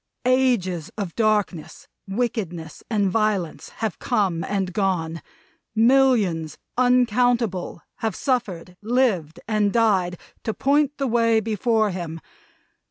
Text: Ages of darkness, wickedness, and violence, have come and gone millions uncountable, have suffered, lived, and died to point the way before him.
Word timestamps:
Ages 0.25 0.89
of 0.97 1.13
darkness, 1.13 1.87
wickedness, 2.07 2.83
and 2.89 3.11
violence, 3.11 3.69
have 3.69 3.99
come 3.99 4.43
and 4.43 4.73
gone 4.73 5.21
millions 5.75 6.57
uncountable, 6.75 7.83
have 7.97 8.15
suffered, 8.15 8.77
lived, 8.81 9.39
and 9.47 9.71
died 9.71 10.17
to 10.43 10.55
point 10.55 10.97
the 10.97 11.05
way 11.05 11.39
before 11.39 11.91
him. 11.91 12.19